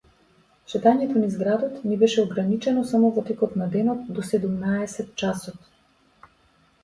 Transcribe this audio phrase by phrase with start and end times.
[0.71, 5.69] Шетањето низ градот ни беше ограничено само во текот на денот до седумнаесет часот.